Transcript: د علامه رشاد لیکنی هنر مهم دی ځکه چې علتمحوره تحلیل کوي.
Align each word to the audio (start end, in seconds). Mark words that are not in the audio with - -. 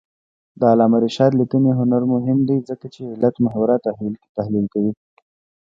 د 0.59 0.61
علامه 0.71 0.97
رشاد 1.05 1.31
لیکنی 1.41 1.71
هنر 1.79 2.03
مهم 2.13 2.39
دی 2.49 2.57
ځکه 2.69 2.85
چې 2.93 3.01
علتمحوره 3.13 3.75
تحلیل 4.37 4.65
کوي. 4.73 4.93